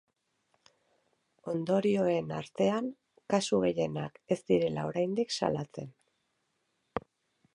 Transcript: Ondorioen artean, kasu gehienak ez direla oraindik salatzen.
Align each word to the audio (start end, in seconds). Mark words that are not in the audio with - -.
Ondorioen 1.51 2.31
artean, 2.37 2.87
kasu 3.35 3.61
gehienak 3.65 4.17
ez 4.37 4.41
direla 4.53 4.87
oraindik 4.93 5.37
salatzen. 5.41 5.95